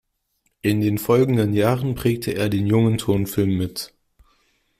[0.63, 3.93] In den folgenden Jahren prägte er den jungen Tonfilm mit.